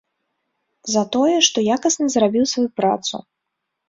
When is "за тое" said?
0.93-1.35